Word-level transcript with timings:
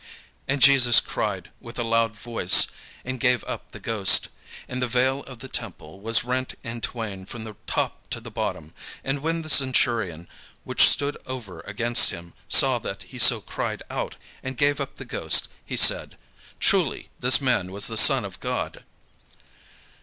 And 0.47 0.63
Jesus 0.63 0.99
cried 0.99 1.51
with 1.59 1.77
a 1.77 1.83
loud 1.83 2.15
voice, 2.15 2.71
and 3.05 3.19
gave 3.19 3.43
up 3.43 3.69
the 3.69 3.79
ghost. 3.79 4.29
And 4.67 4.81
the 4.81 4.87
veil 4.87 5.21
of 5.25 5.41
the 5.41 5.47
temple 5.47 5.99
was 5.99 6.23
rent 6.23 6.55
in 6.63 6.81
twain 6.81 7.23
from 7.27 7.43
the 7.43 7.55
top 7.67 8.09
to 8.09 8.19
the 8.19 8.31
bottom. 8.31 8.73
And 9.03 9.19
when 9.19 9.43
the 9.43 9.49
centurion, 9.51 10.27
which 10.63 10.89
stood 10.89 11.17
over 11.27 11.59
against 11.67 12.09
him, 12.09 12.33
saw 12.49 12.79
that 12.79 13.03
he 13.03 13.19
so 13.19 13.41
cried 13.41 13.83
out, 13.91 14.15
and 14.41 14.57
gave 14.57 14.81
up 14.81 14.95
the 14.95 15.05
ghost, 15.05 15.49
he 15.63 15.77
said: 15.77 16.17
"Truly 16.59 17.09
this 17.19 17.39
man 17.39 17.71
was 17.71 17.85
the 17.85 17.95
Son 17.95 18.25
of 18.25 18.39
God." 18.39 18.83